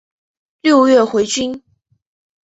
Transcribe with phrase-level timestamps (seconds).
[0.61, 1.63] 六月回军。